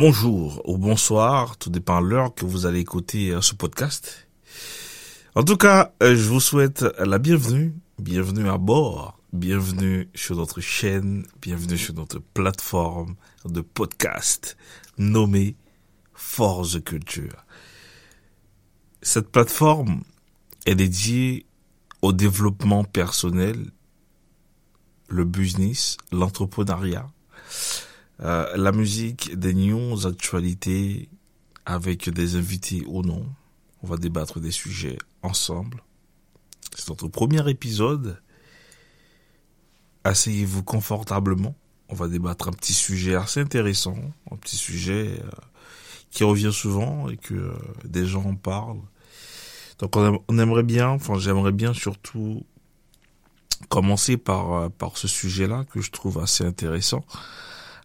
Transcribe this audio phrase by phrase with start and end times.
[0.00, 4.28] bonjour ou bonsoir, tout dépend l'heure que vous allez écouter euh, ce podcast.
[5.34, 10.62] En tout cas, euh, je vous souhaite la bienvenue, bienvenue à bord, bienvenue sur notre
[10.62, 14.56] chaîne, bienvenue sur notre plateforme de podcast
[14.96, 15.54] nommée
[16.14, 17.44] Force Culture.
[19.02, 20.00] Cette plateforme
[20.64, 21.44] est dédiée
[22.00, 23.70] au développement personnel,
[25.08, 27.06] le business, l'entrepreneuriat,
[28.22, 31.08] euh, la musique, des news, actualités,
[31.64, 33.26] avec des invités ou non.
[33.82, 35.82] On va débattre des sujets ensemble.
[36.76, 38.20] C'est notre premier épisode.
[40.04, 41.54] Asseyez-vous confortablement.
[41.88, 43.96] On va débattre un petit sujet assez intéressant,
[44.30, 45.30] un petit sujet euh,
[46.10, 47.52] qui revient souvent et que euh,
[47.84, 48.82] des gens en parlent.
[49.78, 52.44] Donc on, aimerait bien, enfin j'aimerais bien surtout
[53.70, 57.02] commencer par par ce sujet-là que je trouve assez intéressant.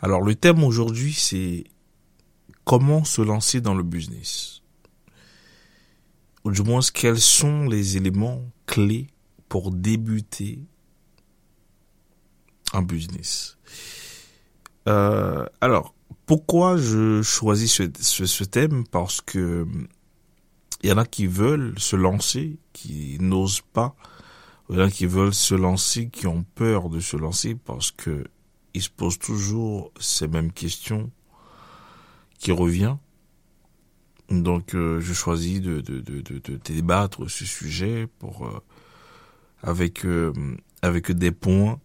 [0.00, 1.64] Alors le thème aujourd'hui c'est
[2.64, 4.62] comment se lancer dans le business.
[6.44, 9.06] Ou du moins quels sont les éléments clés
[9.48, 10.58] pour débuter
[12.72, 13.56] un business.
[14.88, 15.94] Euh, alors
[16.26, 18.84] pourquoi je choisis ce, ce, thème?
[18.90, 19.66] Parce que
[20.82, 23.94] il y en a qui veulent se lancer, qui n'osent pas.
[24.68, 27.90] Il y en a qui veulent se lancer, qui ont peur de se lancer parce
[27.90, 28.24] que
[28.74, 31.10] il se pose toujours ces mêmes questions
[32.38, 32.96] qui revient.
[34.30, 38.60] Donc euh, je choisis de, de, de, de, débattre ce sujet pour euh,
[39.62, 40.32] avec euh,
[40.82, 41.78] avec des points,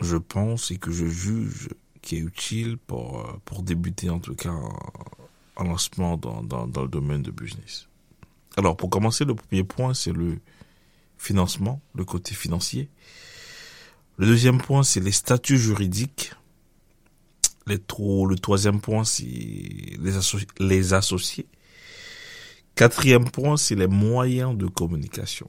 [0.00, 1.70] je pense et que je juge
[2.02, 4.54] qui est utile pour pour débuter en tout cas
[5.56, 7.88] un, lancement dans, dans, dans le domaine de business.
[8.56, 10.38] Alors pour commencer, le premier point c'est le
[11.18, 12.88] financement, le côté financier.
[14.18, 16.32] Le deuxième point, c'est les statuts juridiques.
[17.66, 21.46] Le troisième point, c'est les, associés.
[22.74, 25.48] Quatrième point, c'est les moyens de communication.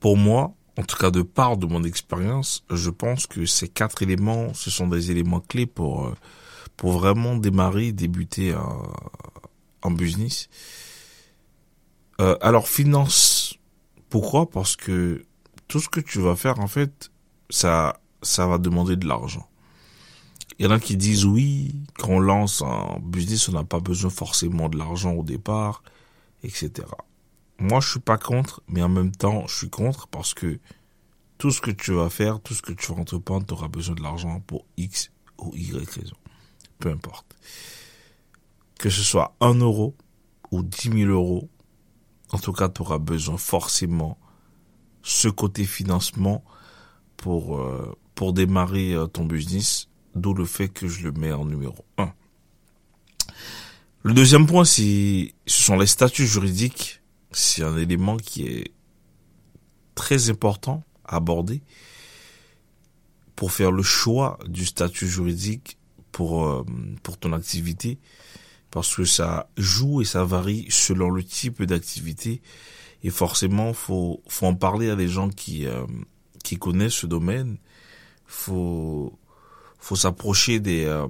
[0.00, 4.02] Pour moi, en tout cas de part de mon expérience, je pense que ces quatre
[4.02, 6.14] éléments, ce sont des éléments clés pour euh,
[6.78, 8.54] pour vraiment démarrer, débuter
[9.82, 10.48] en, business.
[12.20, 13.58] Euh, alors finance,
[14.08, 14.48] pourquoi?
[14.48, 15.24] Parce que
[15.68, 17.10] tout ce que tu vas faire, en fait,
[17.50, 19.48] ça, ça va demander de l'argent.
[20.58, 23.80] Il y en a qui disent oui, quand on lance un business, on n'a pas
[23.80, 25.82] besoin forcément de l'argent au départ,
[26.42, 26.88] etc.
[27.60, 30.58] Moi, je suis pas contre, mais en même temps, je suis contre parce que
[31.36, 33.94] tout ce que tu vas faire, tout ce que tu vas entreprendre, tu auras besoin
[33.94, 36.16] de l'argent pour X ou Y raison.
[36.80, 37.36] Peu importe.
[38.78, 39.94] Que ce soit un euro
[40.50, 41.48] ou dix mille euros,
[42.32, 44.18] en tout cas, tu auras besoin forcément
[45.02, 46.44] ce côté financement
[47.16, 51.44] pour euh, pour démarrer euh, ton business, d'où le fait que je le mets en
[51.44, 52.12] numéro 1.
[54.02, 57.00] Le deuxième point, c'est ce sont les statuts juridiques.
[57.30, 58.72] C'est un élément qui est
[59.94, 61.62] très important à aborder
[63.36, 65.78] pour faire le choix du statut juridique
[66.10, 66.64] pour euh,
[67.02, 67.98] pour ton activité
[68.70, 72.42] parce que ça joue et ça varie selon le type d'activité
[73.02, 75.84] et forcément faut faut en parler à des gens qui euh,
[76.44, 77.58] qui connaissent ce domaine.
[78.26, 79.18] Faut
[79.78, 81.06] faut s'approcher des euh,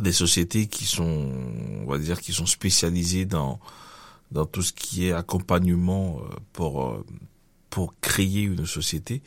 [0.00, 1.32] des sociétés qui sont
[1.82, 3.60] on va dire qui sont spécialisées dans
[4.32, 7.04] dans tout ce qui est accompagnement euh, pour
[7.70, 9.22] pour créer une société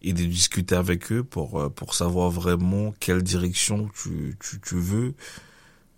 [0.00, 5.14] et de discuter avec eux pour pour savoir vraiment quelle direction tu tu, tu veux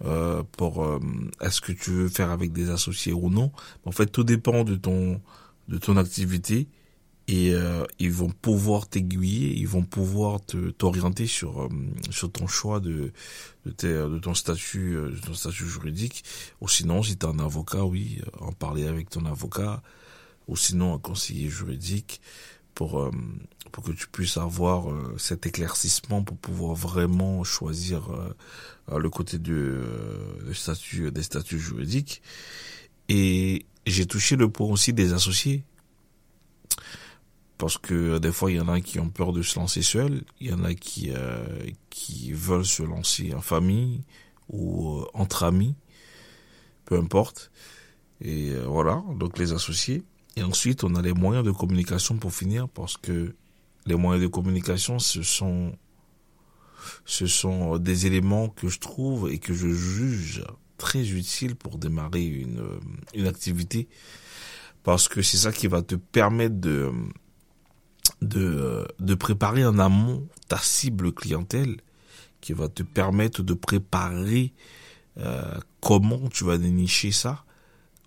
[0.04, 0.98] euh, pour euh,
[1.40, 3.52] est-ce que tu veux faire avec des associés ou non.
[3.84, 5.20] En fait, tout dépend de ton
[5.68, 6.68] de ton activité
[7.28, 11.68] et euh, ils vont pouvoir t'aiguiller, ils vont pouvoir te t'orienter sur
[12.10, 13.12] sur ton choix de
[13.66, 16.24] de, tes, de ton statut de ton statut juridique.
[16.60, 19.82] Ou sinon, si tu un avocat, oui, en parler avec ton avocat.
[20.48, 22.20] Ou sinon, un conseiller juridique
[22.74, 23.10] pour euh,
[23.72, 29.38] pour que tu puisses avoir euh, cet éclaircissement pour pouvoir vraiment choisir euh, le côté
[29.38, 29.72] du,
[30.52, 32.22] statut des statuts juridiques
[33.08, 35.62] et j'ai touché le point aussi des associés
[37.58, 40.22] parce que des fois il y en a qui ont peur de se lancer seuls,
[40.40, 41.12] il y en a qui
[41.90, 44.00] qui veulent se lancer en famille
[44.48, 45.74] ou entre amis,
[46.86, 47.50] peu importe.
[48.22, 50.02] Et voilà, donc les associés.
[50.40, 53.36] Et ensuite, on a les moyens de communication pour finir, parce que
[53.84, 55.76] les moyens de communication, ce sont,
[57.04, 60.42] ce sont des éléments que je trouve et que je juge
[60.78, 62.64] très utiles pour démarrer une,
[63.12, 63.86] une activité,
[64.82, 66.90] parce que c'est ça qui va te permettre de,
[68.22, 71.82] de, de préparer en amont ta cible clientèle,
[72.40, 74.54] qui va te permettre de préparer
[75.18, 77.44] euh, comment tu vas dénicher ça,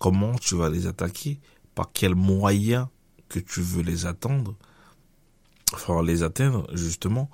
[0.00, 1.38] comment tu vas les attaquer,
[1.74, 2.86] par quels moyens
[3.28, 4.54] que tu veux les attendre,
[5.72, 7.30] enfin les atteindre justement,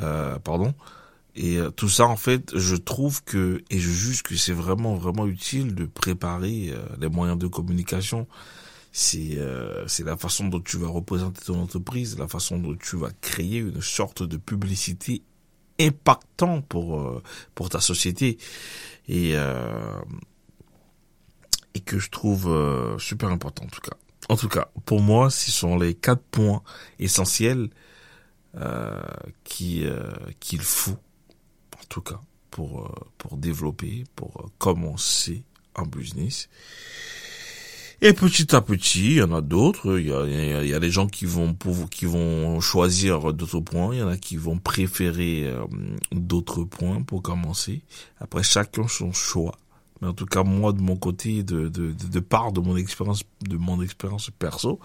[0.00, 0.74] euh, pardon.
[1.34, 4.94] Et euh, tout ça, en fait, je trouve que, et je juge que c'est vraiment,
[4.94, 8.26] vraiment utile de préparer euh, les moyens de communication.
[8.92, 9.38] C'est
[9.86, 13.58] c'est la façon dont tu vas représenter ton entreprise, la façon dont tu vas créer
[13.58, 15.20] une sorte de publicité
[15.78, 17.20] impactant pour
[17.54, 18.38] pour ta société
[19.06, 19.34] et
[21.76, 22.48] et que je trouve
[22.98, 23.96] super important en tout cas.
[24.28, 26.62] En tout cas, pour moi, ce sont les quatre points
[26.98, 27.70] essentiels
[28.56, 29.00] euh,
[29.44, 30.98] qui euh, qu'il faut,
[31.76, 32.20] en tout cas,
[32.50, 35.44] pour euh, pour développer, pour commencer
[35.76, 36.48] un business.
[38.02, 39.98] Et petit à petit, il y en a d'autres.
[39.98, 40.26] Il y a,
[40.62, 41.56] il y a, des gens qui vont
[41.90, 43.94] qui vont choisir d'autres points.
[43.94, 45.50] Il y en a qui vont préférer
[46.12, 47.82] d'autres points pour commencer.
[48.20, 49.56] Après, chacun son choix.
[50.00, 53.22] Mais en tout cas, moi, de mon côté, de, de, de, part de mon expérience,
[53.40, 54.78] de mon expérience perso,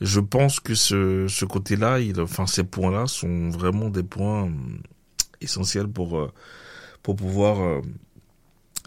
[0.00, 4.82] je pense que ce, ce côté-là, il, enfin, ces points-là sont vraiment des points hum,
[5.40, 6.32] essentiels pour, euh,
[7.02, 7.80] pour pouvoir euh,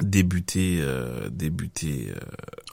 [0.02, 2.14] débuter, euh, débuter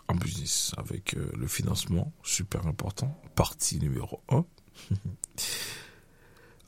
[0.08, 4.44] en business avec le financement, super important, partie numéro un.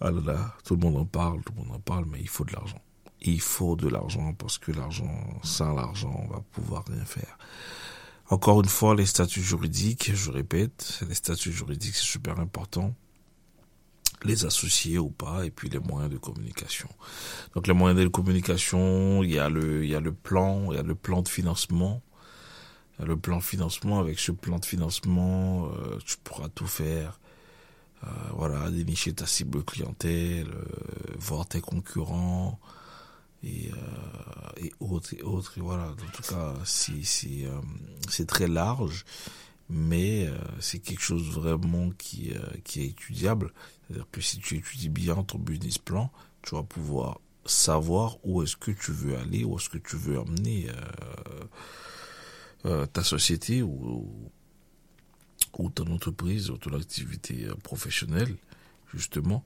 [0.00, 2.28] ah là là, tout le monde en parle, tout le monde en parle, mais il
[2.28, 2.80] faut de l'argent
[3.30, 7.38] il faut de l'argent parce que l'argent, sans l'argent, on va pouvoir rien faire.
[8.28, 12.94] Encore une fois, les statuts juridiques, je répète, les statuts juridiques, c'est super important.
[14.24, 16.88] Les associés ou pas, et puis les moyens de communication.
[17.54, 20.76] Donc les moyens de communication, il y a le, il y a le plan, il
[20.76, 22.02] y a le plan de financement.
[22.98, 23.98] Il y a le plan de financement.
[23.98, 27.18] Avec ce plan de financement, euh, tu pourras tout faire.
[28.04, 32.58] Euh, voilà, dénicher ta cible clientèle, euh, voir tes concurrents,
[33.42, 35.58] et, euh, et autres et autres.
[35.58, 39.04] Et voilà, en tout cas, c'est euh, très large,
[39.68, 42.32] mais euh, c'est quelque chose vraiment qui
[42.64, 43.52] qui est étudiable.
[43.86, 46.10] C'est-à-dire que si tu étudies bien ton business plan,
[46.42, 50.18] tu vas pouvoir savoir où est-ce que tu veux aller, où est-ce que tu veux
[50.18, 50.68] amener
[52.92, 54.06] ta société ou
[55.58, 58.36] ou ton entreprise ou ton activité professionnelle
[58.94, 59.44] justement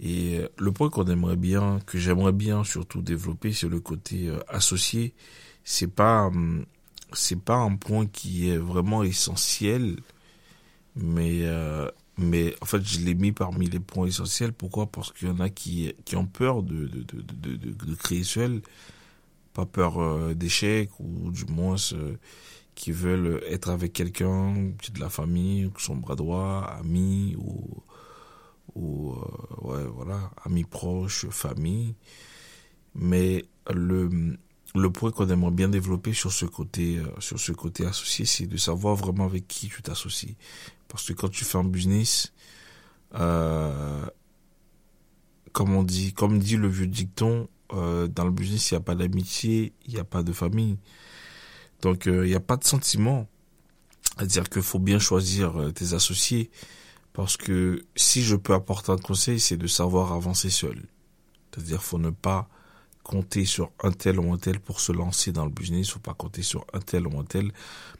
[0.00, 4.28] et euh, le point qu'on aimerait bien, que j'aimerais bien surtout développer, c'est le côté
[4.28, 5.14] euh, associé.
[5.64, 6.64] C'est pas, hum,
[7.12, 9.96] c'est pas un point qui est vraiment essentiel,
[10.96, 14.52] mais euh, mais en fait je l'ai mis parmi les points essentiels.
[14.52, 14.86] Pourquoi?
[14.86, 18.24] Parce qu'il y en a qui qui ont peur de de de de, de, créer
[18.24, 18.62] seul,
[19.54, 21.76] pas peur d'échec ou du moins
[22.74, 27.82] qui veulent être avec quelqu'un, de la famille, son bras droit, ami ou
[28.74, 31.94] ou euh, ouais voilà amis proches famille.
[32.94, 34.36] Mais le
[34.74, 38.46] le point qu'on aimerait bien développer sur ce côté euh, sur ce côté associé c'est
[38.46, 40.36] de savoir vraiment avec qui tu t'associes.
[40.88, 42.32] Parce que quand tu fais un business
[43.14, 44.06] euh,
[45.52, 48.96] comme on dit comme dit le vieux dicton dans le business il n'y a pas
[48.96, 50.76] d'amitié il n'y a pas de famille.
[51.82, 53.28] Donc il n'y a pas de sentiment.
[54.16, 56.50] À dire qu'il faut bien choisir tes associés
[57.12, 60.86] parce que si je peux apporter un conseil, c'est de savoir avancer seul.
[61.50, 62.48] C'est-à-dire, faut ne pas
[63.02, 66.14] compter sur un tel ou un tel pour se lancer dans le business, faut pas
[66.14, 67.52] compter sur un tel ou un tel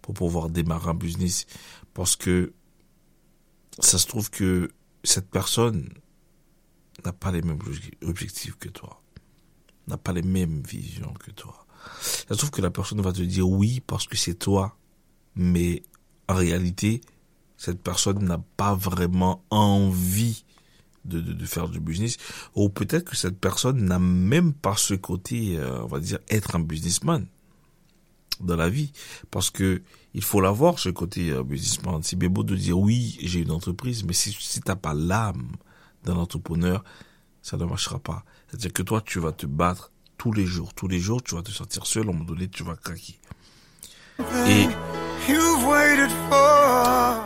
[0.03, 1.47] pour pouvoir démarrer un business.
[1.95, 2.53] Parce que
[3.79, 4.71] ça se trouve que
[5.03, 5.89] cette personne
[7.05, 7.59] n'a pas les mêmes
[8.03, 9.03] objectifs que toi,
[9.89, 11.67] n'a pas les mêmes visions que toi.
[12.29, 14.77] Ça se trouve que la personne va te dire oui parce que c'est toi,
[15.35, 15.83] mais
[16.29, 17.01] en réalité,
[17.61, 20.45] cette personne n'a pas vraiment envie
[21.05, 22.17] de, de, de, faire du business,
[22.55, 26.57] ou peut-être que cette personne n'a même pas ce côté, euh, on va dire, être
[26.57, 27.27] un businessman
[28.41, 28.93] dans la vie,
[29.31, 29.83] parce que
[30.15, 32.03] il faut l'avoir ce côté euh, businessman.
[32.03, 35.53] C'est bien beau de dire oui, j'ai une entreprise, mais si, si t'as pas l'âme
[36.05, 36.83] d'un entrepreneur,
[37.43, 38.25] ça ne marchera pas.
[38.49, 41.43] C'est-à-dire que toi, tu vas te battre tous les jours, tous les jours, tu vas
[41.43, 43.21] te sentir seul, à un moment donné, tu vas craquer.
[44.47, 44.67] Et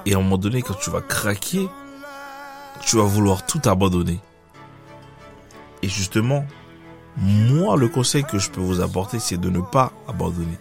[0.06, 1.68] et à un moment donné, quand tu vas craquer,
[2.82, 4.20] tu vas vouloir tout abandonner.
[5.82, 6.44] Et justement,
[7.16, 10.58] moi, le conseil que je peux vous apporter, c'est de ne pas abandonner.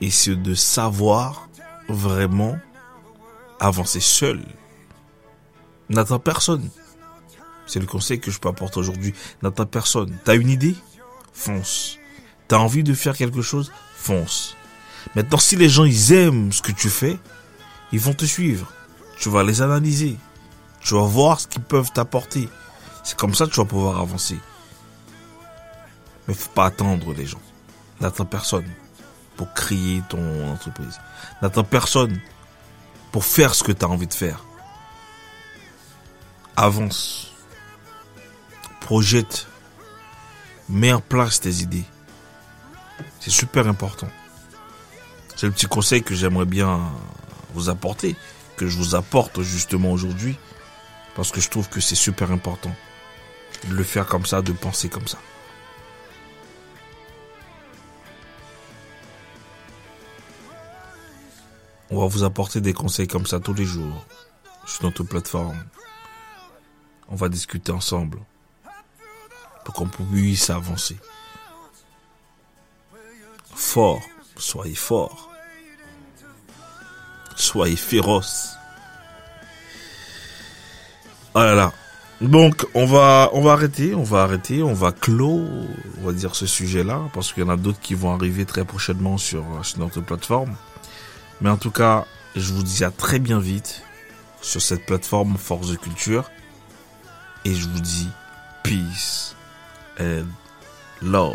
[0.00, 1.48] Et c'est de savoir
[1.88, 2.56] vraiment
[3.60, 4.42] avancer seul.
[5.90, 6.70] N'attends personne.
[7.66, 9.14] C'est le conseil que je peux apporter aujourd'hui.
[9.42, 10.16] N'attends personne.
[10.24, 10.74] T'as une idée?
[11.32, 11.98] Fonce.
[12.48, 13.72] T'as envie de faire quelque chose?
[13.96, 14.56] Fonce.
[15.14, 17.18] Maintenant, si les gens, ils aiment ce que tu fais,
[17.92, 18.72] ils vont te suivre.
[19.18, 20.16] Tu vas les analyser.
[20.80, 22.48] Tu vas voir ce qu'ils peuvent t'apporter.
[23.02, 24.38] C'est comme ça que tu vas pouvoir avancer.
[26.26, 27.40] Mais faut pas attendre les gens.
[28.00, 28.68] N'attends personne
[29.36, 30.98] pour crier ton entreprise.
[31.42, 32.20] N'attends personne
[33.12, 34.44] pour faire ce que tu as envie de faire.
[36.56, 37.32] Avance.
[38.80, 39.46] Projette.
[40.68, 41.84] Mets en place tes idées.
[43.20, 44.08] C'est super important.
[45.36, 46.80] C'est le petit conseil que j'aimerais bien
[47.54, 48.16] vous apporter,
[48.56, 50.36] que je vous apporte justement aujourd'hui,
[51.14, 52.74] parce que je trouve que c'est super important
[53.68, 55.18] de le faire comme ça, de penser comme ça.
[61.90, 64.04] On va vous apporter des conseils comme ça tous les jours
[64.66, 65.64] sur notre plateforme.
[67.08, 68.18] On va discuter ensemble
[69.64, 70.96] pour qu'on puisse avancer.
[73.54, 74.00] Fort,
[74.36, 75.30] soyez fort.
[77.36, 78.54] Soyez féroce.
[81.34, 81.72] Oh là là.
[82.20, 85.48] Donc on va on va arrêter, on va arrêter, on va clore,
[86.00, 88.64] on va dire ce sujet-là parce qu'il y en a d'autres qui vont arriver très
[88.64, 90.54] prochainement sur, sur notre plateforme.
[91.40, 93.82] Mais en tout cas, je vous dis à très bien vite
[94.40, 96.30] sur cette plateforme Force de Culture.
[97.44, 98.08] Et je vous dis
[98.62, 99.34] peace
[100.00, 100.24] and
[101.02, 101.34] love.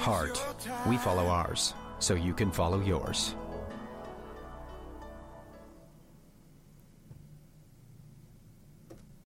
[0.00, 0.42] Heart.
[0.88, 3.34] We follow ours, so you can follow yours.